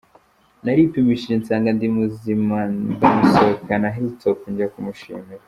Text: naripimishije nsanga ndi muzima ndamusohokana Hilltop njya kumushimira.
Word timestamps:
naripimishije 0.63 1.35
nsanga 1.41 1.69
ndi 1.75 1.87
muzima 1.95 2.57
ndamusohokana 2.93 3.87
Hilltop 3.95 4.39
njya 4.51 4.67
kumushimira. 4.73 5.39